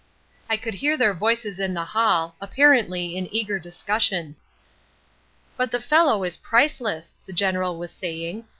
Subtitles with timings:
[0.49, 4.35] "I could hear their voices in the hall, apparently in eager discussion.
[5.55, 8.45] "'But the fellow is priceless,' the General was saying.